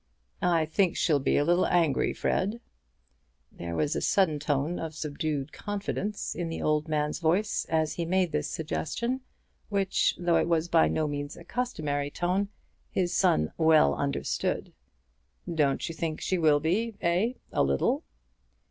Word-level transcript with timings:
"I 0.41 0.65
think 0.65 0.97
she'll 0.97 1.19
be 1.19 1.37
a 1.37 1.43
little 1.45 1.67
angry, 1.67 2.11
Fred." 2.11 2.59
There 3.51 3.75
was 3.75 3.95
a 3.95 4.01
sudden 4.01 4.39
tone 4.39 4.79
of 4.79 4.95
subdued 4.95 5.53
confidence 5.53 6.33
in 6.33 6.49
the 6.49 6.59
old 6.59 6.87
man's 6.87 7.19
voice 7.19 7.67
as 7.69 7.93
he 7.93 8.05
made 8.05 8.31
this 8.31 8.49
suggestion, 8.49 9.21
which, 9.69 10.15
though 10.17 10.37
it 10.37 10.47
was 10.47 10.67
by 10.69 10.87
no 10.87 11.07
means 11.07 11.37
a 11.37 11.43
customary 11.43 12.09
tone, 12.09 12.49
his 12.89 13.13
son 13.13 13.51
well 13.59 13.93
understood. 13.93 14.73
"Don't 15.47 15.87
you 15.87 15.93
think 15.93 16.19
she 16.19 16.39
will 16.39 16.59
be; 16.59 16.95
eh, 17.01 17.33
a 17.51 17.61
little?" 17.61 18.03